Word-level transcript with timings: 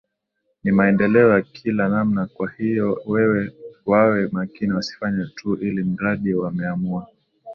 ni 0.63 0.71
maendeleo 0.71 1.29
ya 1.31 1.41
kila 1.41 1.89
namna 1.89 2.25
kwa 2.25 2.51
hiyo 2.51 3.01
wawe 3.85 4.27
makini 4.31 4.73
wasifanye 4.73 5.25
tu 5.35 5.55
ili 5.55 5.83
mradi 5.83 6.33
wameamua 6.33 7.07